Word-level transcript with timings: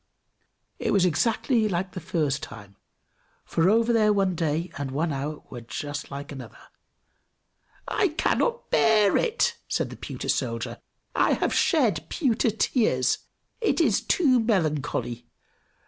it 0.79 0.89
was 0.91 1.05
exactly 1.05 1.69
like 1.69 1.91
the 1.91 1.99
first 1.99 2.41
time, 2.41 2.75
for 3.45 3.69
over 3.69 3.93
there 3.93 4.11
one 4.11 4.33
day 4.33 4.71
and 4.75 4.91
hour 4.97 5.43
was 5.51 5.65
just 5.67 6.09
like 6.09 6.31
another. 6.31 6.57
"I 7.87 8.07
cannot 8.07 8.71
bear 8.71 9.15
it!" 9.15 9.59
said 9.67 9.91
the 9.91 9.95
pewter 9.97 10.27
soldier. 10.29 10.79
"I 11.15 11.33
have 11.33 11.53
shed 11.53 12.09
pewter 12.09 12.49
tears! 12.49 13.19
It 13.61 13.79
is 13.79 14.01
too 14.01 14.39
melancholy! 14.39 15.27